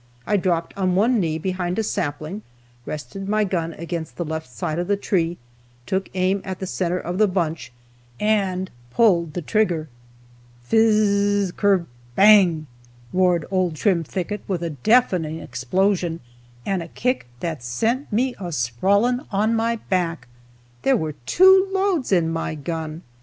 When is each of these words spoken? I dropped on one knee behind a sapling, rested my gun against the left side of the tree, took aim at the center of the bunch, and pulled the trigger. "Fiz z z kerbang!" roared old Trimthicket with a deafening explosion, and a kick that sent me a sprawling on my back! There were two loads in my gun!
I 0.25 0.35
dropped 0.35 0.75
on 0.75 0.95
one 0.95 1.19
knee 1.19 1.37
behind 1.37 1.77
a 1.77 1.83
sapling, 1.83 2.41
rested 2.87 3.29
my 3.29 3.43
gun 3.43 3.73
against 3.73 4.15
the 4.17 4.25
left 4.25 4.49
side 4.49 4.79
of 4.79 4.87
the 4.87 4.97
tree, 4.97 5.37
took 5.85 6.09
aim 6.15 6.41
at 6.43 6.57
the 6.57 6.65
center 6.65 6.97
of 6.97 7.19
the 7.19 7.27
bunch, 7.27 7.71
and 8.19 8.71
pulled 8.89 9.33
the 9.35 9.43
trigger. 9.43 9.89
"Fiz 10.63 10.95
z 10.95 11.45
z 11.45 11.51
kerbang!" 11.55 12.65
roared 13.13 13.45
old 13.51 13.75
Trimthicket 13.75 14.41
with 14.47 14.63
a 14.63 14.71
deafening 14.71 15.39
explosion, 15.39 16.19
and 16.65 16.81
a 16.81 16.87
kick 16.87 17.27
that 17.39 17.61
sent 17.61 18.11
me 18.11 18.33
a 18.39 18.51
sprawling 18.51 19.19
on 19.31 19.53
my 19.55 19.75
back! 19.75 20.27
There 20.81 20.97
were 20.97 21.13
two 21.27 21.69
loads 21.71 22.11
in 22.11 22.31
my 22.33 22.55
gun! 22.55 23.03